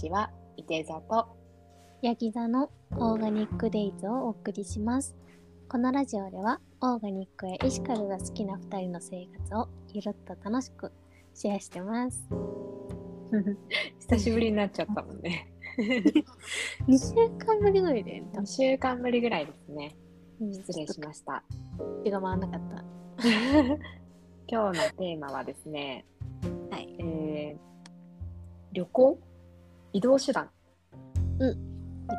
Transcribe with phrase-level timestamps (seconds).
[0.00, 1.28] ちは、いて座と。
[2.00, 5.14] ヤギ座のオーガニックデイズをお送りします。
[5.68, 10.90] このラジオでは、オーガニックやエシカルが好きな2人の生活をゆるっと楽しく
[11.34, 12.26] シェアしてます。
[14.00, 15.52] 久しぶりになっちゃったもんね。
[16.88, 19.94] 2週間ぶりぐらいで、2週間ぶりぐらいですね。
[20.40, 21.44] うん失礼しました。
[22.02, 22.84] 気が回らなかった。
[24.48, 26.06] 今日のテーマはですね、
[26.70, 26.96] はい。
[26.98, 27.70] えー
[28.72, 29.18] 旅行
[29.92, 30.50] 移動手段
[31.38, 31.44] 移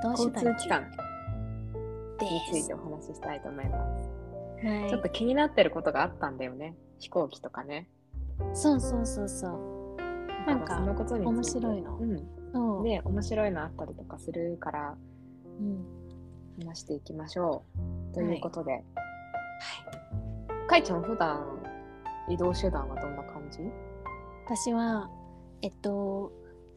[0.03, 0.91] 動手交段通機関
[2.19, 2.73] でについすて。
[2.73, 4.09] お話ししたいと思います。
[4.65, 6.75] はいちょっと気になってることがあったんだよね。
[6.99, 7.89] 飛行機とかね。
[8.53, 9.97] そうそうそうそう。
[10.45, 12.17] なんかそのことに面白いのうん。
[12.53, 12.83] そう。
[12.83, 14.95] ね、面白いのあったりとかするから
[15.59, 15.85] うん、
[16.67, 17.63] 話していきましょ
[18.11, 18.13] う。
[18.13, 18.83] ということで、はい。
[20.67, 21.59] かいちゃん、普段
[22.29, 23.59] 移動手段はどんな感じ？
[24.45, 25.09] 私は、
[25.61, 26.31] えっと、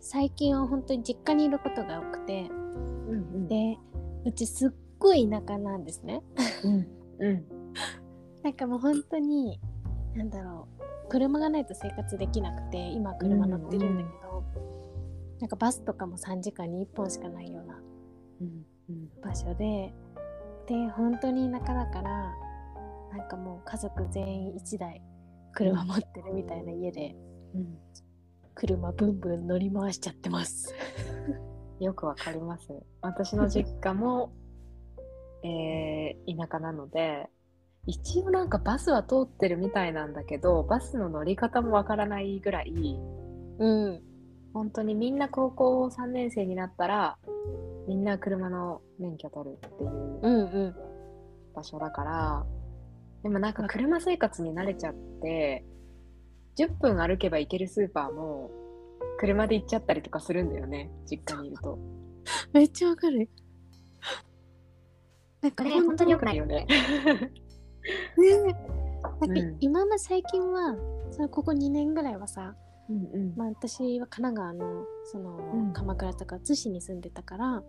[0.07, 3.79] 最近は本当に実家にいることが多くて、うんうんで、
[4.27, 6.23] うちすっごい田舎なんですね。
[6.63, 6.87] うん。
[7.21, 7.45] うん。
[8.43, 9.59] なんかもう本当に、
[10.15, 14.45] なんだろう、車がないと生活できなくて、今は車乗ってるんだけど、
[15.41, 17.75] なんかバスとかも3時間に1本しかないような
[18.43, 18.67] うん。
[18.91, 19.09] うん。
[19.23, 19.95] 場所で、
[20.67, 22.35] で、本当に田舎だから、
[23.17, 25.01] なんかもう家族全員1台
[25.55, 27.17] 車持ってるみたいな家で、
[27.55, 27.79] うん。
[28.55, 30.75] 車ブンブン乗り回しちゃってます。
[31.81, 32.73] よくわかります。
[33.01, 34.33] 私の実家も、
[35.43, 37.29] えー田舎なので、
[37.87, 42.99] 一応なんかバスは通ってるみたいなんだけど、バスの乗り方もわからないぐらい、
[43.59, 44.03] うん。
[44.55, 47.19] 本当にみんな高校3年生になったら、
[47.87, 50.75] みんな車の免許取るっていううんうん。
[51.55, 52.47] 場所だから、
[53.23, 55.65] でもなんか車生活に慣れちゃって、
[56.57, 58.51] 10分歩けば行けるスーパーも、
[59.19, 61.79] 車で行っちゃったりとかするんだよね、実家にいると。
[62.53, 63.29] めっちゃわかる。
[65.43, 66.67] なんか本当に良くないよね。
[68.17, 69.57] ねなんかうん。
[69.61, 70.77] 今ま最近は
[71.11, 72.57] そのここ2年ぐらいはさ、
[72.89, 73.37] うんうん。
[73.37, 75.73] まあ、私は神奈川のその、うん。
[75.73, 77.63] 鎌倉とか逗子に住んでたから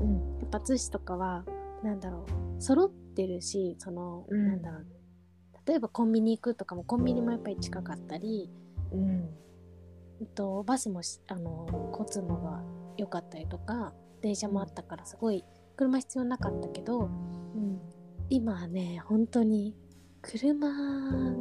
[0.00, 0.38] うん。
[0.40, 1.44] やっぱ逗子とかは
[1.82, 2.26] なんだろ
[2.58, 4.48] う揃ってるしその、うん。
[4.48, 4.86] なんだろう
[5.66, 8.50] 例えばコンビニ行くとかもコンビニもやっぱり近かったり、
[8.92, 9.28] うん
[10.20, 12.62] えっと、バスもしあの交通網が
[12.96, 15.44] 良かったりとか電車もあったからすごい
[15.76, 17.80] 車必要なかったけどうん
[18.28, 19.74] 今はね本当に
[20.22, 20.74] 車が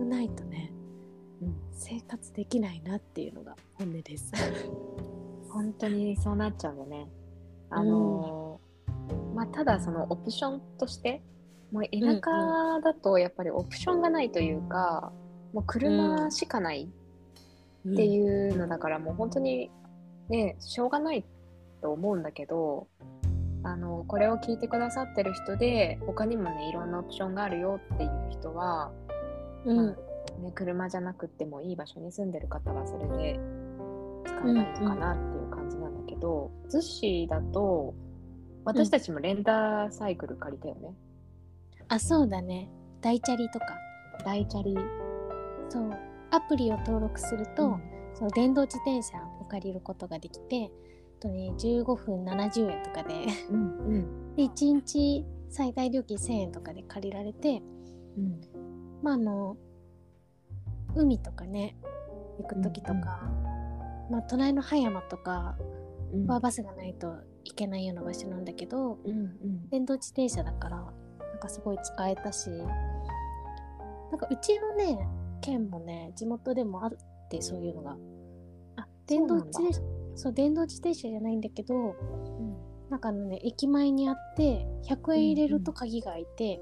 [0.05, 0.71] ないとね
[1.41, 4.31] うん生活できないなっていうのが本音です。
[5.51, 7.09] 本当にそうなっちゃうよね。
[7.71, 8.69] あのー
[9.33, 11.21] まあただそのオプションとして
[11.71, 15.11] もう田舎だとやっぱりオプションがないというか、
[15.53, 16.89] もう車しかない
[17.87, 19.71] っていうのだからもう本当に
[20.29, 21.23] ねしょうがない
[21.81, 22.87] と思うんだけど
[23.63, 28.91] あのこれを聞いてくださってる人で他にもねいろんなオプションがあるよっていう人は、
[29.65, 30.09] うん、まあ
[30.41, 33.39] ね、車じゃなくってもいい場所に住んでる方はそれで
[34.25, 37.93] 使えばいいのかなっていう感じなんだけど、逗子だと
[38.63, 40.93] 私たちもレンタサイクル借りたよね。
[41.89, 42.69] あそうだね。
[43.01, 43.65] 大チャリとか。
[44.25, 44.77] 大チャリ。
[45.69, 45.91] そう。
[46.31, 47.81] アプリを登録すると、うん。
[48.13, 50.71] その電動自転車を借りることができて、
[51.19, 53.25] とね、15分70円とかで。
[53.49, 54.35] うんうん。
[54.35, 57.61] で1日最大料金1000円とかで借りられて
[58.17, 58.41] うん。
[59.01, 59.57] まああの
[60.95, 61.75] 海とかね
[62.39, 64.11] 行く時とか、うんうん。
[64.11, 65.57] まあ、隣の葉山とか
[66.13, 66.27] うん。
[66.27, 69.69] はバスがないといけないような場所なんだけどうんうん。
[69.69, 70.93] 電動自転車だから
[71.39, 75.07] なんかすごい使えたしなんかうちのね
[75.39, 76.91] 県もね地元でもあっ
[77.29, 77.95] てそういうのが。
[78.75, 79.79] あ電動自転車
[80.15, 82.57] そう電動自転車じゃないんだけどうん。
[82.89, 86.59] なんかあのね駅前にあって100円入れると鍵が開いて、へ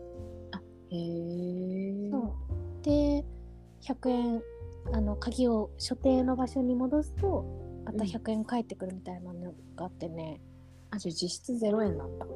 [0.92, 2.12] え。
[2.12, 2.84] そう。
[2.84, 3.26] で
[3.82, 4.42] 100円
[4.94, 8.10] あの鍵を所定の場所に戻すとまたうん。
[8.10, 10.40] 100円返ってくるみたいなのがあってね、
[10.92, 12.28] あ、じゃあ実質0円なんだ。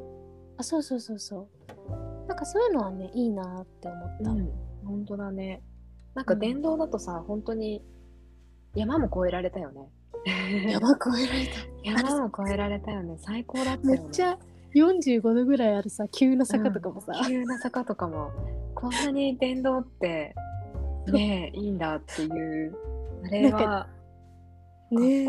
[0.57, 1.47] あそうそうそうそう
[2.27, 4.49] なんかそういうのはねいいなって思った、うん、
[4.85, 5.61] 本当だね。
[6.13, 7.83] なんか電動だとさ、本当に
[8.75, 9.89] 山も越えられたよね。
[10.69, 11.51] 山越えられた
[11.83, 13.17] 山も越えられたよね。
[13.19, 14.01] 最高だったよね。
[14.01, 14.37] めっちゃ
[14.73, 18.31] 45度ぐらいあるさ急な坂とかもさ、急な坂とかも、
[18.75, 20.33] こんなに電動って、
[21.07, 22.75] ねえ、いいんだっていう、
[23.25, 23.87] あれは、
[24.91, 25.25] ね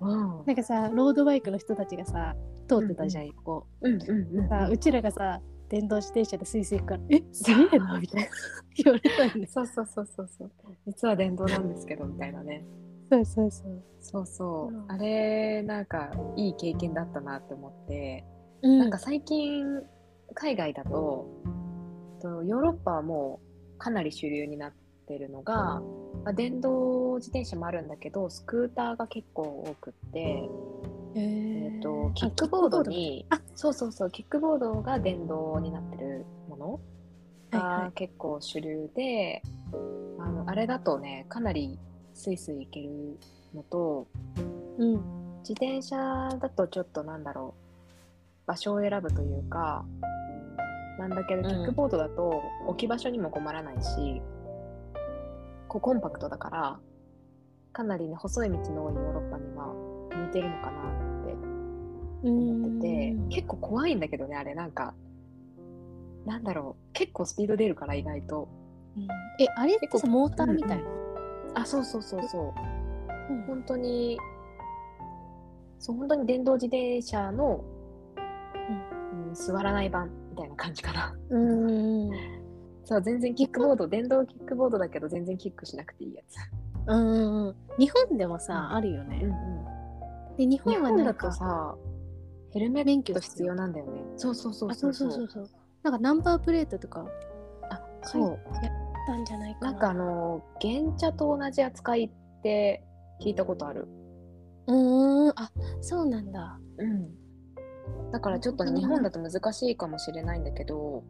[0.00, 0.46] うん。
[0.46, 2.36] なんかさロードバイクの人たちがさ
[2.68, 4.44] 通ってたじゃん、こうんうんうん。
[4.44, 8.28] うさうちらがさ電動自転車でスイスイ行くから「えすげえな」みたいな
[8.84, 10.28] 言われたんですそうそうそうそう。
[10.36, 10.50] そう。
[10.86, 12.64] 実は電動なんですけど、みたいなね。
[13.08, 13.82] そうそうそう。
[14.00, 14.92] そうそう、うん。
[14.92, 18.24] あれなんかいい経験だったなって思って、
[18.62, 18.78] うん。
[18.78, 19.64] なんか最近
[20.34, 21.26] 海外だと
[22.20, 23.40] とヨーロッパはも
[23.74, 24.72] うかなり主流になっ
[25.06, 25.80] てるのが、
[26.24, 30.20] まあ、電動自転車もあるんだけどスクーターが結構多くって、
[31.14, 31.82] ええーー。
[31.82, 34.10] とキックボードにあそうそうそう。
[34.10, 36.78] キックボードが電動になってるものは
[37.52, 39.42] いはが結構主流で、
[40.18, 41.78] あのあれだとねかなり
[42.14, 43.18] スイスイ行ける
[43.54, 44.06] のと
[44.78, 44.92] うん。
[45.40, 45.96] 自転車
[46.40, 49.84] だとちょっとなんだろう場所を選ぶというか
[50.98, 51.46] なんだけどうん。
[51.46, 54.20] キックボードだと置き場所にも困らないし、
[55.68, 56.78] こうコンパクトだから
[57.72, 59.72] かなりね細い道の多いヨーロッパには
[60.16, 61.05] 向いてるのかなって
[62.22, 63.28] 思っててうん。
[63.28, 64.94] 結構怖いんだけどねあれなんか。
[66.24, 68.48] なんだろう結構スピード出るから意外と。
[69.38, 70.84] えあれってさモーターみたいな、
[71.54, 73.32] あそうそうそうそう。
[73.32, 73.42] うん。
[73.42, 74.18] 本当に
[75.78, 77.62] そう本当に電動自転車の、
[78.16, 79.34] うん。
[79.34, 81.14] 座らない版みたいな感じかな。
[81.30, 82.10] うん
[82.84, 86.36] そう全然キックボード電動キックボードだけど全然キックしなくていいやつ。
[86.88, 88.76] うんうん日本でもさ、うん。
[88.76, 90.36] あるよね、うんうん。
[90.36, 91.76] で日日本はなんかとさ
[92.56, 94.00] ヘルメ免許ット必要なんだよね。
[94.16, 95.60] そうそうそうあそそううそうそうそう。
[95.82, 97.06] なんかナンバープレートとか。
[97.68, 98.22] あそう。
[98.30, 98.40] やっ
[99.06, 99.72] たんじゃないかな。
[99.72, 102.10] なんかあの原茶と同じ扱いっ
[102.42, 102.82] て
[103.20, 103.86] 聞いたことある。
[104.68, 105.32] うーん。
[105.36, 106.58] あそうなんだ。
[106.78, 108.10] うん。
[108.10, 111.04] だからちょっと日本だと難しいかもしれないんだけど、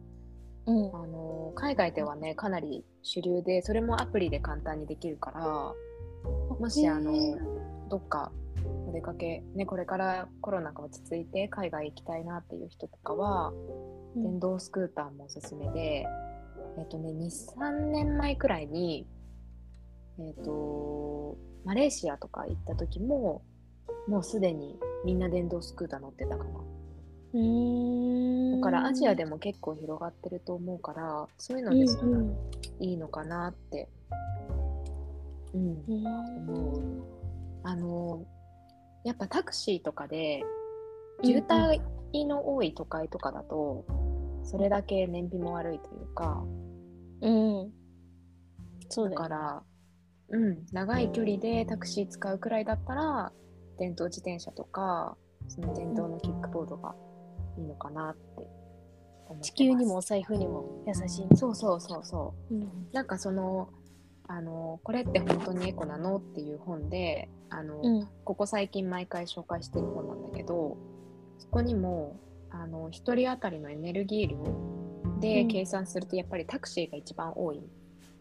[0.65, 0.95] うん。
[0.95, 5.73] あの海外ではねかなり主流でそれもアプリで簡単にできるから
[6.59, 7.13] もしあの
[7.87, 8.33] どっか
[8.87, 13.51] お出かけ、ね、これからコロナが落ち着いて海外行きたいなっていう人とかは、
[14.15, 14.23] うん。
[14.23, 16.07] 電動スクーターもおすすめで、
[16.79, 19.05] えっとね、23年前くらいに、
[20.19, 23.43] えっとマレーシアとか行った時も
[24.07, 26.51] もうすでにみんな電動スクーター乗ってたかな。
[28.55, 32.37] だからアジアでも結構広がってると思うからそういうのですうんうん。
[32.79, 33.89] いいのかなって、
[35.53, 35.93] うん、うー。
[35.99, 37.03] ん思う。
[37.63, 38.25] あの
[39.07, 40.43] やっぱタクシーとかで
[41.23, 41.79] 渋滞
[42.25, 43.85] の多い都会とかだと、
[44.43, 46.43] それだけ燃費も悪いというか。
[47.21, 47.71] うん。
[48.89, 49.63] そうだから、
[50.29, 53.31] うん、長い距離でタクシー使うくらいだったら
[53.79, 55.17] 電動自転車とか
[55.47, 56.95] その電動のキックボードが
[57.57, 58.47] いいのかなって
[59.41, 62.55] 地球にもお財布にも優しいそうそうそうそう。
[62.55, 62.87] うん。
[62.93, 63.69] なんかその
[64.27, 66.17] あのこれって本当にエコなの？
[66.17, 68.07] っていう本であの、うん。
[68.25, 70.77] ここ最近毎回紹介してる本なんだけど
[71.39, 72.19] そこにも
[72.49, 74.37] あの1人当たりのエネルギー量
[75.19, 75.47] でうん。
[75.47, 77.57] 計算するとやっぱりタクシーが一番多い。
[77.57, 77.67] んだ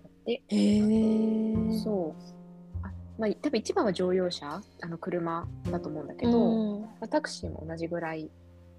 [0.09, 2.87] って、へえそう。
[2.87, 6.81] あ、まあ、多分一番は乗用車あの車だと思うんだけど、うん。
[6.83, 8.31] まあタクシーも同じぐらい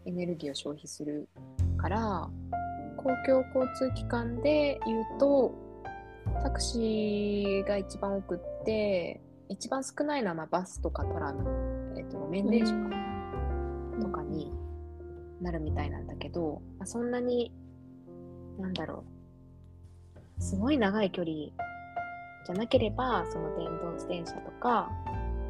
[0.06, 1.28] エネルギーを消費する
[1.78, 2.30] から
[2.96, 5.54] 公共交通機関で言うと
[6.44, 14.51] タクシーが一番多くって一番少ないのはまあバスとかトラム、えっと路面電車かとかに
[15.42, 17.51] なるみたいなんだけど、まあ、そんなに
[18.60, 19.04] なんだろ
[20.39, 24.90] うすごい長い距離じゃなければその電動自転車とか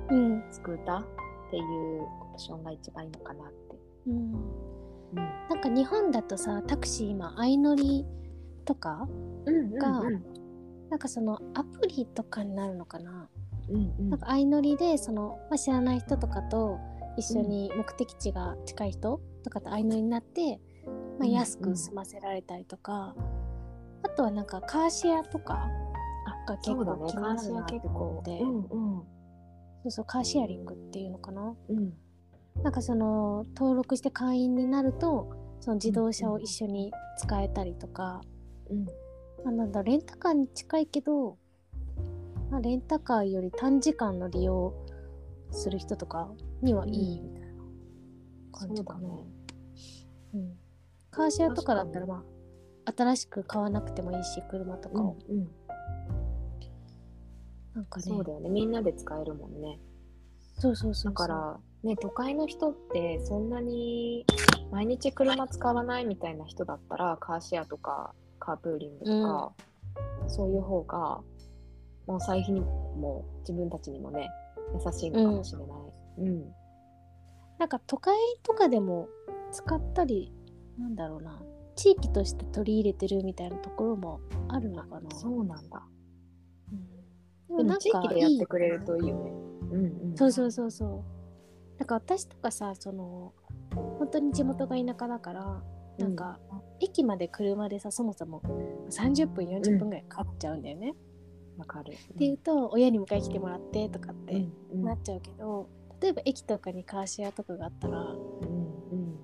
[0.10, 0.44] うん。
[0.52, 1.06] スクーターっ
[1.52, 3.56] ていうオプションが一番いいのかなって。
[4.08, 4.14] うん。
[4.14, 5.16] うん。
[5.50, 8.06] なんか日本だとさタクシー今相乗り
[8.66, 9.08] とか
[9.46, 10.24] うんがうん
[10.90, 13.30] なんかそのアプリとかになるのかな、
[13.70, 14.10] うんうん。
[14.10, 16.80] なんか相乗りでその、まあ、知らない人とかと
[17.18, 20.60] 一緒に目的地が近い人とかと相乗りになって、
[21.20, 23.16] まあ、うん安く済ませられたりとか、
[24.04, 25.70] あとはなんかカーシェアとか
[26.48, 28.08] が結構気になるなって結構。
[28.08, 29.04] 思って、うんうん。
[29.84, 31.54] そうそうカーシェアリングっていうのかな。
[31.70, 31.94] うん。
[32.64, 35.30] なんかその登録して会員になると
[35.60, 38.22] その自動車を一緒に使えたりとか、
[38.70, 38.86] うん。
[38.86, 38.92] ま
[39.46, 41.38] あ、なんだレンタカーに近いけど、
[42.50, 44.74] まあ、レンタカーより短時間の利用
[45.52, 46.30] する人とか
[46.62, 47.64] にはいいみたいな
[48.52, 49.24] 感じかな、そうだね。
[50.34, 50.58] うん。
[51.12, 52.24] カーシェアとかだったらま
[52.86, 55.48] あ新しく買わなくてもいいし車とかを、うんうん。
[57.76, 58.06] なんかね。
[58.06, 58.50] そうだよね。
[58.50, 59.80] みんなで使えるもんね。
[60.60, 61.14] そうそうそうそう。
[61.14, 64.26] だからね都会の人ってそんなに
[64.72, 68.14] 毎日車使わないみたいな人だったらカーシェアとか
[68.48, 69.54] カープーリングとか、
[70.30, 71.22] そういう方が
[72.08, 74.30] もう財布にも自分たちにもね
[74.74, 75.68] 優しいのかもしれない。
[76.20, 76.54] うん。
[77.60, 79.10] なんか都会とかでも
[79.52, 80.32] 使ったり
[80.80, 81.42] なんだろうな
[81.76, 85.12] 地域として取り入れてるみたいなところもあるのかな。
[85.14, 85.84] そうなんだ。
[87.52, 87.58] うん。
[87.58, 89.32] でも地域でやってくれるといいよね。
[89.72, 90.16] うんうん。
[90.16, 91.80] そうそうそうそう。
[91.80, 93.34] なんか私とかさその
[94.00, 95.62] 本当に地元が田舎だから
[95.98, 96.40] なんか、
[96.80, 98.42] 駅まで車でさそもそも
[98.90, 100.94] 30分40分ぐらいかかっちゃうんだよね、
[101.58, 101.94] わかる。
[101.94, 105.68] っていうと親に迎え来てもらってとかってなっちゃうけど、
[106.02, 108.20] 例えば駅とかにカーシェアとかがあったらう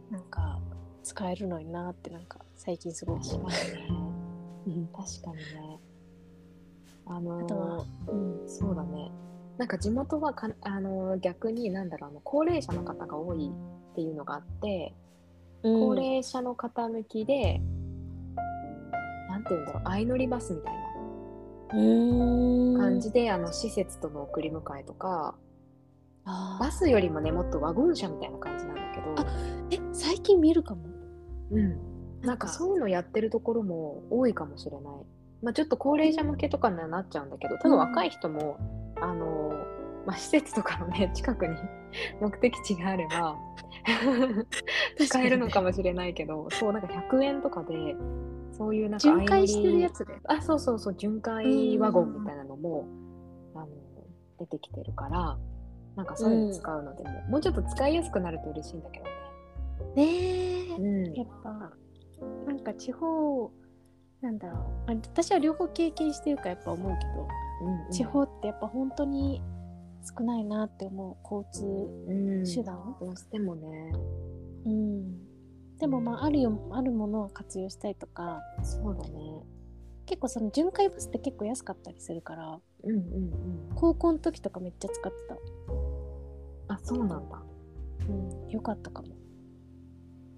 [0.09, 0.59] なんか
[1.03, 3.87] 使えるのになってなんか最近すごい確かにね。
[4.65, 5.79] うん確かにね。
[7.05, 9.11] あのーあとはうんそうだね。
[9.57, 13.51] なんか地元はか、あのー逆になんだろうあの高齢者の方が多い
[13.91, 14.93] っていうのがあって、
[15.63, 17.61] 高齢者の方向きで、
[19.29, 20.83] なんて言うんだろう相乗りバスみたいな
[21.75, 25.35] うん感じで、あの施設との送り迎えとか、
[26.25, 29.15] バスよりもねもっとワゴン車みたいな感じなんだけど、
[29.71, 30.83] え最近見るかも。
[31.51, 31.77] うん、
[32.21, 32.47] なんか。
[32.47, 34.81] そういうのやってるところも多いかもしれない。
[35.41, 38.57] まあ、ちょっと高齢者向けとかにはなっちゃうんだけど、多分若い人も、
[39.01, 39.51] あの
[40.05, 41.55] まあ、施設とかのね近くに
[42.21, 43.37] 目的地があれば
[44.97, 47.95] 使えるのかもしれないけど、そうなんか100円とかで
[48.51, 52.85] そういうなんか巡回してるやつつであそうそうそう巡回ワゴンみたいなのも、
[53.55, 53.67] あの
[54.39, 55.37] 出てきてるから
[55.95, 59.11] なんかそういうの使うのでも、もうちょっと使いやすくなると嬉しいんだけどね。
[59.95, 60.03] ね
[60.71, 60.75] え。
[60.75, 61.13] うん。
[61.13, 61.71] やっぱ
[62.45, 63.51] なんか地方
[64.21, 64.91] なんだろう。
[64.91, 67.27] あ私は両方経験してるからやっぱ思うけど、
[67.65, 67.91] うんうん。
[67.91, 69.41] 地方ってやっぱ本当に
[70.03, 71.65] 少ないなって思う交通
[72.07, 72.45] うん。
[72.45, 73.93] 手段、どうしてもね。
[74.65, 75.77] うん。
[75.77, 78.41] でもまああるよあるものを活用したりとか。
[78.63, 79.43] そうだね。
[80.05, 82.59] 結構その巡回バスって結構安かったりするから。
[82.83, 83.75] うんうんうん。
[83.75, 85.35] 高校の時とかめっちゃ使ってた。
[86.73, 87.41] あそうなんだ。
[88.09, 89.09] うんよかったかも。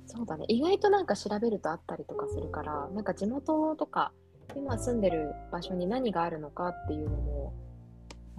[0.06, 0.46] そうだね。
[0.48, 4.14] 意外となんか調べるとあったりとかするからなんか地元とか
[4.56, 7.54] 今住んでる場所に何があるのかっていうのも、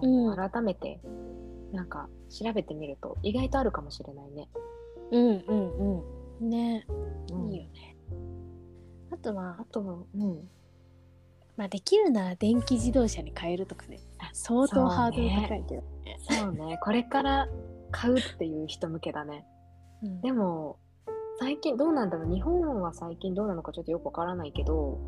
[0.02, 0.36] うん。
[0.36, 1.00] 改めて
[1.72, 4.48] なんか調べてみると意外とあるかもしれないね。
[5.12, 6.00] うんうん
[6.40, 6.50] うん。
[6.50, 6.86] ね。
[7.32, 7.52] うん。
[7.52, 7.96] いいよね。
[9.12, 10.48] あとはあとは、うん、
[11.56, 13.98] まあできるなら電気自動車に変えるとかね。
[14.32, 15.84] 相当ハードル高いけど、
[16.28, 16.78] そうね。
[16.82, 17.48] これから
[17.90, 19.46] 買うっていう人向けだね。
[20.02, 20.20] うん。
[20.20, 20.78] でも
[21.38, 22.32] 最近どうなんだろう。
[22.32, 24.98] 日本は最近どうなのかちょっとよくわからないけど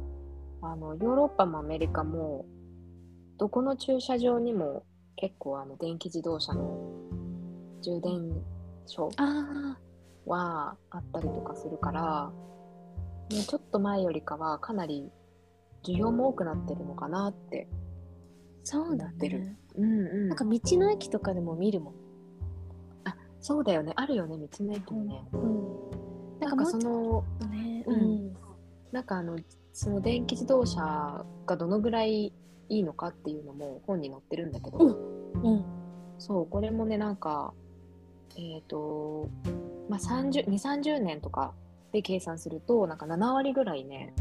[0.62, 2.47] あのヨーロッパもアメリカも
[3.38, 4.83] どこの駐車場にも
[5.16, 6.76] 結構あの電気自動車の
[7.83, 8.33] 充電
[8.87, 9.76] 所あ
[10.26, 12.33] はあったりとかするから、
[13.30, 15.11] ね、ちょっと前よりかはかなり
[15.85, 17.68] 需要も多くなってるのかなって。
[17.73, 17.76] あ
[18.64, 19.40] そうだなってる。
[19.40, 20.28] ねうんうん。
[20.28, 21.95] なんか道の駅とかでも見るもん。
[23.04, 23.92] あそうだよね。
[23.97, 25.25] あるよね道の駅にね。
[25.33, 28.00] うんなんかそのねううん。
[28.28, 28.37] ん。
[28.90, 29.38] なんかあの
[29.73, 32.33] その電気自動車がどのぐらい
[32.69, 35.65] いいのかっていうのも本に載ってるんだけど、うんうん。
[36.19, 37.53] そうこれもねなんか
[38.37, 39.29] えっ、と
[39.89, 41.53] まあ2 3 0年とか
[41.93, 44.15] で計算するとなんか7割ぐらいね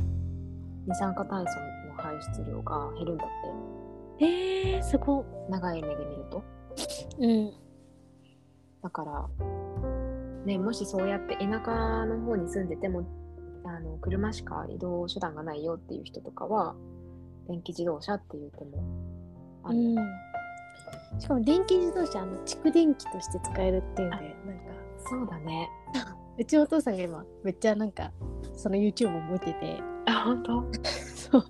[0.88, 1.52] 二酸化炭素
[1.88, 3.28] の排出量が減るんだっ
[4.18, 4.26] て。
[4.26, 5.24] えー、すご。
[5.50, 6.44] 長い目で見ると。
[7.20, 7.54] うん。
[8.82, 9.28] だから
[10.46, 13.06] ねもしそうやって田舎の方に住んでても
[13.66, 16.76] あの車しか移動手段がないよっていう人とかは
[17.48, 18.84] 電気自動車っていう手も
[19.64, 19.96] ある、うん。
[21.20, 24.34] しかも電気自動車あの蓄電機として使えるっていうんでなんか。
[25.10, 25.70] そうだね。
[26.38, 28.12] うちのお父さんが今めっちゃなんか
[28.56, 29.82] その YouTube を見てて。
[30.06, 30.64] あ本当？
[31.16, 31.44] そう。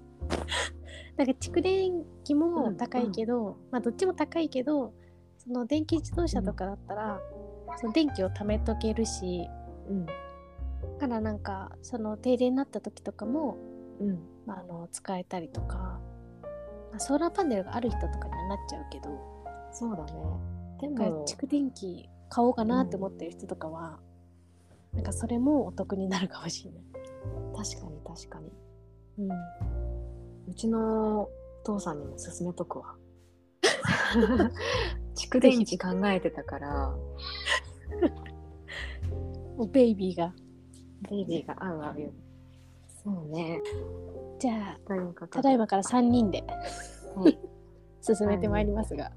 [1.18, 4.94] なんか蓄電機も高いけど、まあどっちも高いけど
[5.38, 7.20] その電気自動車とかだったら、
[7.78, 9.48] その電気を貯めとけるし
[9.90, 10.06] うん。
[10.06, 10.14] だ
[11.00, 13.58] からなんかその停電になった時とかも、
[14.00, 14.10] うん。
[14.10, 14.18] ま
[14.56, 16.00] あ、あの使えたりとか、
[16.92, 19.10] まあ、ソーラーパネルがある人とかにはなっちゃうけど。
[19.72, 20.12] そうだね。
[20.82, 24.00] でも蓄電機買おうかなって思ってる人とかは、
[24.94, 26.84] なんかそれもお得になるかもしれない。
[27.56, 28.52] 確かに確かに。
[29.20, 29.32] うん。
[30.50, 31.30] うちのお
[31.64, 32.96] 父さんにも勧めとくわ。
[35.16, 36.96] 蓄電池考えてたから。
[39.72, 40.34] ベイビーが。
[41.10, 42.12] ベイビーが合う合うよ
[43.08, 43.62] そうね。
[44.38, 46.44] じゃあただいまから3人で
[47.16, 47.40] はい。
[48.04, 49.12] 進めてまいりますが、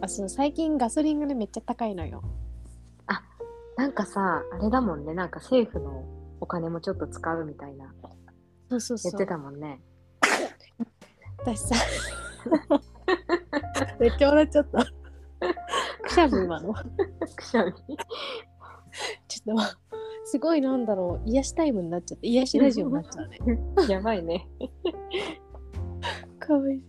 [0.00, 2.22] あそう最近ガソリンがねめっちゃ高いのよ。
[3.76, 5.14] なんかさあれだもんね。
[5.14, 6.04] なんか政府の
[6.40, 7.92] お金もちょっと使うみたいな。
[8.68, 9.12] そうそうそう。
[9.12, 9.80] 言ってたもんね。
[11.38, 11.74] 私さ
[13.98, 14.84] めっちゃ笑っちゃった。
[16.04, 16.74] くしゃみ今の。
[17.34, 17.72] くしゃみ？
[19.26, 19.81] ちょっと
[20.32, 23.38] すごいなんだろう癒しタイムになっちゃって癒しラジオになっちゃうね。
[23.86, 24.48] やばいね。
[26.40, 26.82] かわいい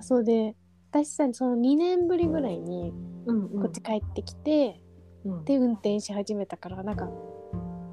[0.00, 0.56] そうで
[0.90, 2.92] 私さその2年ぶりぐらいに
[3.26, 3.62] うんうん。
[3.62, 4.82] こっち帰ってきて、
[5.24, 5.44] うん。
[5.44, 7.08] で運転し始めたからなんか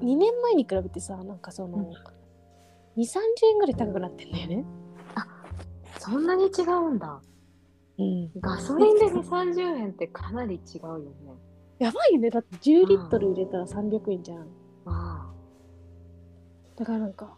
[0.00, 1.84] 2年前に比べてさなんかその、うん。
[1.84, 1.92] 2
[2.96, 3.20] 3 0
[3.52, 4.64] 円ぐらい高くなってんだよね。
[6.00, 7.20] そんなに違うんだ。
[7.98, 11.12] うん、ガソリンで2、30円ってかなり違うよね。
[11.78, 14.46] やばいよねだって10リットル入れたら300円じゃん。
[14.86, 15.30] あ
[16.76, 17.36] だからなんか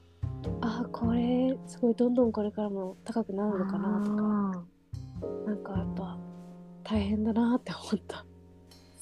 [0.61, 4.23] あーこれすごいどんどんこれからも高くなあるのかなとか
[5.47, 6.19] なんかやっぱ
[6.85, 8.25] 大変だなって思った。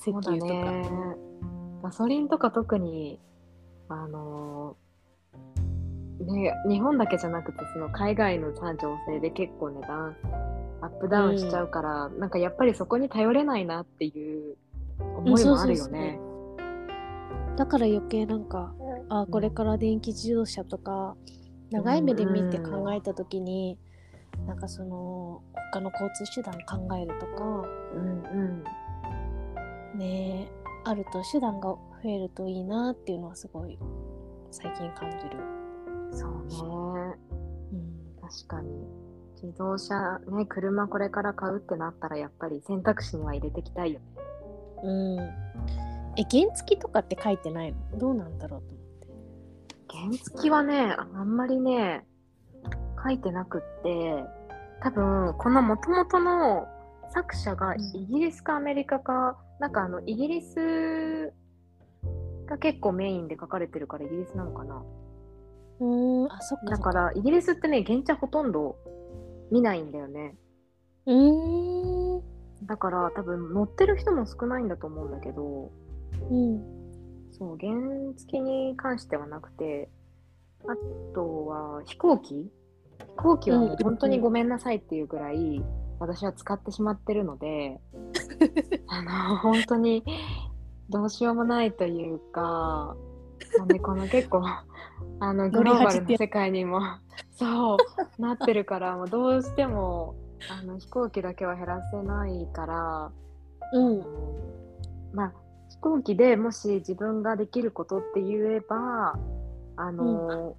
[0.00, 0.73] 石油とか。
[0.73, 1.18] ね。
[1.83, 3.21] ガソリンとか特に、
[3.88, 10.16] あのーね、日本だけじゃなくて、その海外のさ情勢で結構値段
[10.83, 14.57] アップダウンしちゃうから、なんかやっぱりそこに頼れないなっていう
[14.99, 16.19] 思いもあるよね。
[17.57, 18.75] だから余計なんか
[19.09, 21.17] あーこれから電気自動車とか
[21.71, 23.78] 長い目で見て考えた時に、
[24.47, 27.45] なんかその他の交通手段考えるとか
[27.95, 28.23] うん
[29.95, 29.99] うん。
[29.99, 30.49] ね
[30.85, 33.78] あると手段が増えるといいなっていうのはすごい
[34.50, 35.59] 最近感じる。
[36.11, 36.31] そう
[36.95, 37.17] ね。
[37.73, 38.71] うん、確かに。
[39.43, 44.07] 自動車、ね、車これから買うってなったら、やっぱり選択肢には入れていきたいよね。
[44.82, 45.18] うん、
[46.16, 47.99] え原付とかって書いてないの？
[47.99, 49.08] どうなんだろうと思って。
[49.88, 52.06] 原付はね、あんまりね、
[53.02, 54.25] 書いてなくって、
[54.82, 56.66] 多分、この元々の
[57.11, 61.32] 作者がうんイギリスかアメリカか、なんかあの、イギリス
[62.47, 64.82] が結構メインで書かれてるからイギリスなのかな。
[65.80, 66.70] うーんあそっか。
[66.70, 68.76] だから、イギリスってね、原茶ほとんど
[69.50, 70.37] 見ないんだよね。
[71.06, 71.67] うーん
[72.68, 75.72] だから、多分、乗ってる人も少ないんだと思うんだけど、
[76.30, 76.62] うん。
[77.32, 77.72] そう、原
[78.16, 79.88] 付に関してはなくて、
[80.64, 80.76] あ
[81.14, 82.50] とは飛行機？
[82.98, 85.62] 飛行機は本当にごめんなさいっていうぐらい
[85.98, 87.80] 私は使ってしまってるので、
[88.87, 90.04] あの、本当に
[90.88, 92.96] どうしようもないというか、
[93.57, 94.42] なんでこの結構、
[95.20, 96.81] あの、グローバルな世界にも、
[97.33, 97.78] そう、
[98.20, 100.14] なってるから、もうどうしても、
[100.51, 103.12] あの、飛行機だけは減らせないから、
[103.72, 104.03] うん
[105.12, 105.33] まあ、
[105.70, 109.18] 飛行機でもし自分ができることって言えば、
[109.77, 110.57] あの、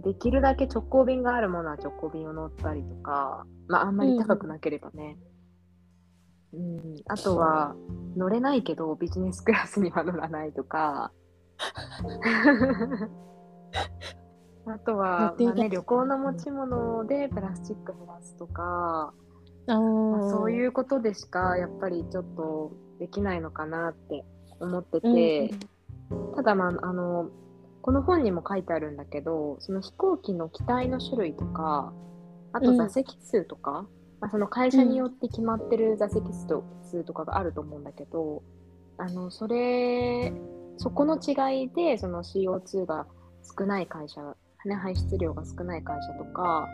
[0.00, 5.16] できるだけ直行便があるものは直行便を乗ったりとか、まあ、あんまり高くなければね。
[6.52, 7.74] うん、あとは、
[8.16, 11.12] 乗れないけどビジネスクラスには乗らないとか。
[14.74, 19.12] あとは、ね、旅行の持ち物でプラスチック減らすとか、
[19.66, 24.24] あーまあそういうことでしかやっぱりちょっとできないのかなって
[24.60, 25.50] 思ってうんて、
[26.36, 27.30] ただまああの
[27.82, 31.92] この本にも書いてあるんだけどその飛行機の機体の種類とか
[32.52, 32.76] あとうん。
[32.76, 33.86] 座席数とか、
[34.20, 38.42] まあ、その会社によって決まってる座席数と数とかがあると思うんだけど
[38.96, 40.32] あのそれ
[40.78, 43.06] そこの違いでその CO2 が
[43.58, 44.20] 少ない会社、
[44.68, 46.68] ね、排出量が少ない会社とか、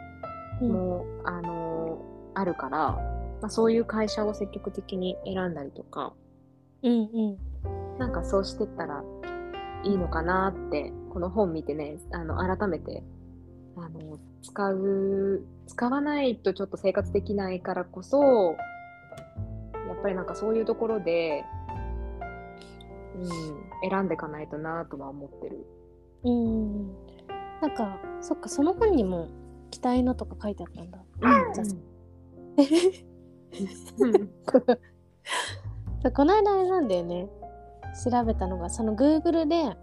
[0.61, 0.69] うん。
[0.73, 1.99] もう、あの
[2.35, 2.93] あるから、
[3.41, 6.13] まあ、そういう会社を積極的に選んだりとか、
[6.83, 7.99] うんうん。
[7.99, 9.03] なんかそうしてったら
[9.85, 13.03] いいのかなって、この本見てね、あの改めて
[13.77, 18.57] あの使う、使わないとちょっと生活できないからこそ、
[19.73, 21.45] やっぱりなんかそういうところで、
[23.17, 25.67] うん、選んでいかないとなとは思ってる。
[26.25, 27.04] うん
[27.65, 29.31] なんかそっかその本にも
[29.71, 30.99] 期待のとか書いてあったんだ。
[33.99, 34.29] うん。
[36.13, 37.27] この間あれなんだよね。
[38.05, 39.79] 調べたのがその Google で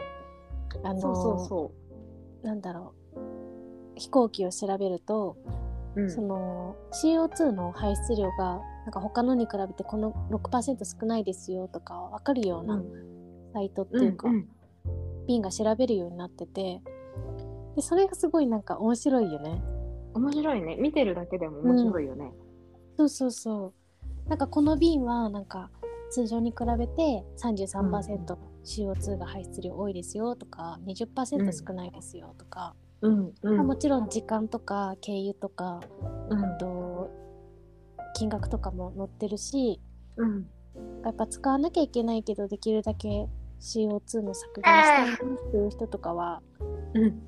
[0.84, 1.72] あのそうそうそ
[2.44, 3.20] なんだろう。
[3.96, 5.38] 飛行機を調べると、
[5.96, 6.04] う。
[6.04, 6.12] うん。
[6.12, 12.86] その CO2 の排出量がなんか他のに比べてこの6%少ないですよとか分かるよううなん。
[13.56, 14.48] サイトっていうか、うん。
[15.28, 16.84] 便が調べるようになってて
[17.75, 19.62] でそれがすごいなんか面白いよね。
[20.13, 20.75] 面白いね。
[20.75, 22.34] 見てるだけでも面白いよね。
[22.97, 23.73] そうそうそ
[24.25, 24.29] う。
[24.29, 25.69] なんかこの瓶はなんか
[26.10, 35.79] 通常に比べて33%、CO2 が排出量多いですよとか20%少ないですよとか、うんうんまあもちろん時間とか経由とか、
[36.29, 37.10] うんあと
[38.13, 39.81] 金額とかも載ってるし
[40.17, 40.45] うん
[41.03, 43.27] やっぱ使わなきゃいけないけどできるだけ
[43.60, 45.17] CO2 の削減したいなっ
[45.51, 46.41] ていう人とかは
[46.93, 47.21] うん。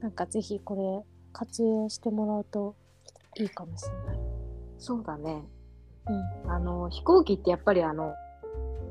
[0.00, 2.76] なんかぜひこれ活用してもらうと
[3.36, 4.20] いいかもしれない。
[4.78, 5.44] そうだね。
[6.44, 6.50] うん。
[6.50, 8.14] あの飛行機ってやっぱりあの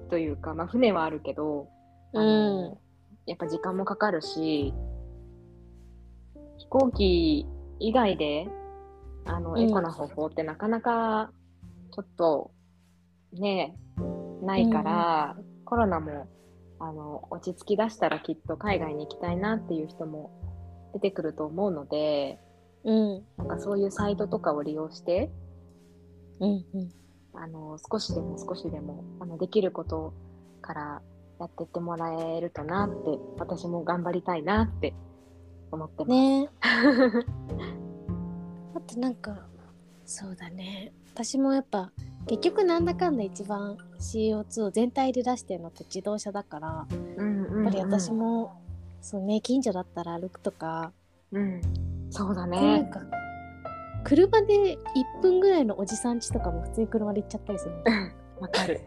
[0.10, 1.68] というか、まあ、船はあるけど、
[2.14, 2.78] うん。
[3.26, 4.74] やっぱ時間もかかるし
[6.58, 7.46] 飛行機
[7.80, 8.48] 以外で
[9.26, 9.60] あの、うん。
[9.60, 11.32] エコな方法ってなかなか
[11.94, 12.52] ちょっと
[13.34, 13.76] ね
[14.42, 16.28] ないから、コロナも
[16.80, 20.32] あの落ち着き出したらきっと海外に行きたいなっていう人も
[20.94, 22.40] 出てくると思うので
[22.84, 23.24] うん。
[23.38, 25.32] なんかそういうサイトとかを利用して
[26.40, 26.90] うんうん。
[27.34, 30.14] あの少しでも少しでもあのできること
[30.62, 31.02] から
[31.40, 32.96] やってってもらえるとなって
[33.38, 34.94] 私も頑張りたいなって
[35.72, 36.10] 思ってます。
[36.10, 36.50] ね。
[38.76, 39.48] あとなんか
[40.08, 41.92] そうだね私もやっぱ
[42.28, 48.62] 結局なんだかんだ一番 CO2 を全体で出してるのって自動車だからうんうんうんやっぱり私も、
[49.02, 50.92] そうね近所だったら歩くとか、
[51.32, 51.62] うん、
[52.10, 52.52] そうだなん
[52.84, 52.90] ね。
[52.92, 53.02] か
[54.04, 54.78] 車で
[55.18, 57.84] 1分ぐらいのおじさん家とかも普通に車で行っちゃったりするの
[58.40, 58.82] わかる。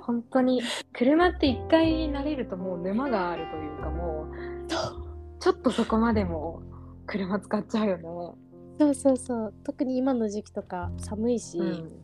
[0.00, 0.62] 本当に
[0.94, 4.66] 車って一回慣れるともう沼があるというかもう
[5.40, 6.62] ちょっとそこまでも
[7.06, 8.47] 車使っちゃうよね。
[8.78, 9.54] そうそうそう。
[9.64, 12.00] 特に今の時期とか寒いし、うん。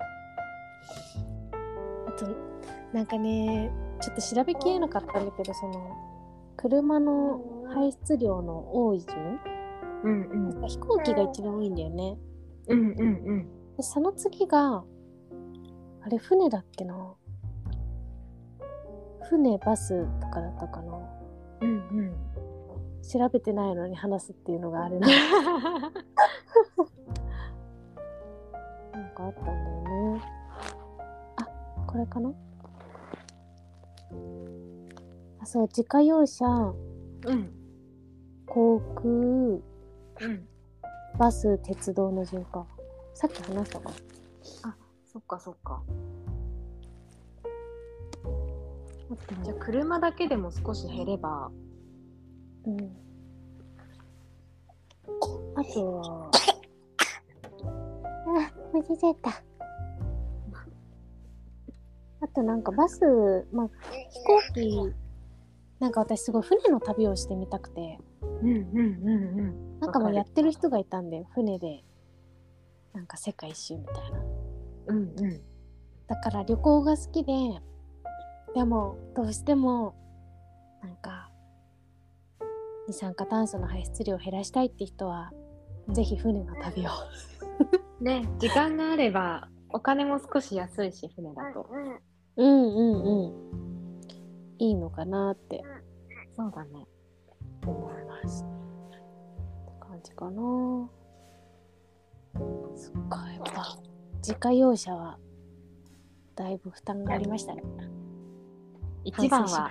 [2.09, 2.27] あと
[2.93, 5.97] なんかねちょっと調べきれなかったんだけどその
[6.57, 7.41] 車の
[7.73, 9.41] 排出量の多い順
[10.05, 10.69] うんうん。
[10.69, 12.17] 飛行機が一番多いんだよね。
[12.69, 13.47] うんうんうん。
[13.77, 14.85] でその次が
[16.03, 17.15] あれ船だっけな。
[19.31, 20.99] 船バスとかだったかな。
[21.63, 22.24] うんうん。
[23.13, 25.07] 調べてないのに話すっていうのがあれな。
[25.07, 25.93] なん
[29.15, 30.23] かあったんだよね。
[31.37, 31.47] あ
[31.87, 32.33] これかな？
[35.41, 36.47] あそう自家用車。
[36.47, 37.53] うん。
[38.47, 39.09] 航空。
[39.09, 40.49] うん。
[41.19, 42.67] バス鉄道の順か
[43.15, 43.91] さっき話したか？
[45.13, 45.83] そっかそっか。
[49.45, 51.53] じゃあ車だけでも少し減れば。
[52.67, 52.97] うん
[55.57, 56.31] あとは
[57.63, 59.31] あ無事ちゃった
[62.21, 63.01] あとなんかバス
[63.53, 63.69] まあ
[64.11, 64.95] 飛行機
[65.81, 69.81] なんか私すごい船の旅をしてみたくてうんうんうんうん。
[69.81, 71.85] なんかもうやってる人がいたんで船で
[72.95, 74.19] なんか世界一周みたいな
[74.89, 75.41] うんうん。
[76.07, 77.33] だから旅行が好きで
[78.55, 79.95] でもどうしても
[80.83, 81.31] なんか
[82.87, 85.33] 二酸化炭素の排出量を減らしたいって人は
[85.91, 86.91] ぜひ船の旅を。
[88.01, 91.69] ね、時間があればお金も少し安いし船だと。
[92.37, 93.55] うんうんうん。
[94.59, 95.63] いいのかなって。
[96.37, 96.87] そうだね。
[97.67, 98.45] 思います。
[98.45, 98.47] っ
[98.91, 100.91] て感じかな。
[102.77, 103.79] そっかやっぱ
[104.17, 105.19] 自家用車は
[106.35, 107.63] だいぶ負担がありましたね。
[109.05, 109.71] 一番は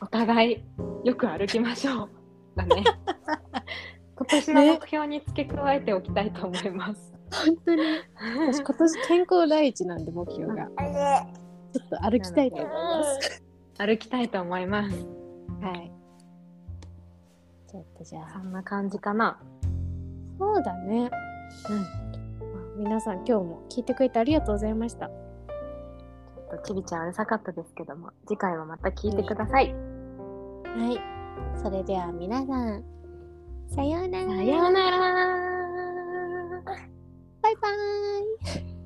[0.00, 0.64] お互い
[1.04, 2.08] よく歩きましょう。
[2.56, 2.84] だね。
[4.16, 7.12] 今年の目標に付け加えておきたいと思います。
[7.30, 7.82] 本当に
[8.46, 13.42] 私 今年健康第一なんで目標がちょっと歩きたいと思います
[13.78, 15.06] 歩きたいと思います。
[15.60, 15.92] はい
[17.70, 19.38] ちょっとじゃあそんな感じかな。
[20.38, 21.10] そうだね、
[21.68, 21.80] うん。
[22.54, 25.10] まあ皆さん今日も聞いてくれてありがとうございました
[26.48, 31.00] っとちびちゃんうるさかったですけども次回もまた聞いてください、はい。
[31.62, 32.84] それでは皆さん
[33.68, 34.26] さようなら。
[34.26, 34.98] さようなら。
[37.42, 38.77] バイバーイ。